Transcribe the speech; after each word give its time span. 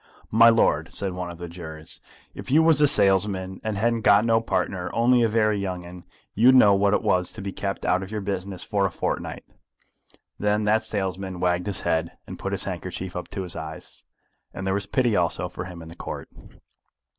"My 0.31 0.49
lord," 0.49 0.91
said 0.91 1.13
one 1.13 1.29
of 1.29 1.37
the 1.37 1.47
jurors, 1.47 2.01
"if 2.33 2.49
you 2.49 2.63
was 2.63 2.81
a 2.81 2.87
salesman, 2.87 3.61
and 3.63 3.77
hadn't 3.77 4.01
got 4.01 4.25
no 4.25 4.41
partner, 4.41 4.89
only 4.95 5.21
a 5.21 5.29
very 5.29 5.59
young 5.59 5.85
'un, 5.85 6.05
you'd 6.33 6.55
know 6.55 6.73
what 6.73 6.95
it 6.95 7.03
was 7.03 7.31
to 7.33 7.41
be 7.43 7.51
kept 7.51 7.85
out 7.85 8.01
of 8.01 8.09
your 8.09 8.21
business 8.21 8.63
for 8.63 8.87
a 8.87 8.91
fortnight." 8.91 9.45
Then 10.39 10.63
that 10.63 10.83
salesman 10.83 11.39
wagged 11.39 11.67
his 11.67 11.81
head, 11.81 12.13
and 12.25 12.39
put 12.39 12.51
his 12.51 12.63
handkerchief 12.63 13.15
up 13.15 13.27
to 13.27 13.43
his 13.43 13.55
eyes, 13.55 14.03
and 14.55 14.65
there 14.65 14.73
was 14.73 14.87
pity 14.87 15.15
also 15.15 15.47
for 15.47 15.65
him 15.65 15.83
in 15.83 15.87
the 15.87 15.95
Court. 15.95 16.27